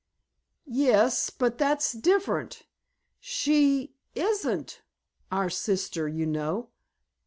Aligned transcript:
"Yes, 0.65 1.29
but 1.29 1.59
that's 1.59 1.93
different. 1.93 2.63
She 3.19 3.93
isn't 4.15 4.81
our 5.31 5.51
sister, 5.51 6.07
you 6.07 6.25
know. 6.25 6.69